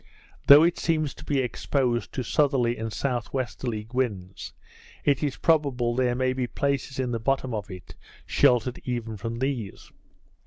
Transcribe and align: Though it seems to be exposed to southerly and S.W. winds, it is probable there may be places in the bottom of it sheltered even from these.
Though 0.47 0.63
it 0.63 0.79
seems 0.79 1.13
to 1.13 1.23
be 1.23 1.41
exposed 1.41 2.11
to 2.13 2.23
southerly 2.23 2.75
and 2.75 2.87
S.W. 2.91 3.85
winds, 3.93 4.51
it 5.05 5.21
is 5.21 5.37
probable 5.37 5.93
there 5.93 6.15
may 6.15 6.33
be 6.33 6.47
places 6.47 6.97
in 6.97 7.11
the 7.11 7.19
bottom 7.19 7.53
of 7.53 7.69
it 7.69 7.93
sheltered 8.25 8.81
even 8.83 9.15
from 9.15 9.37
these. 9.37 9.91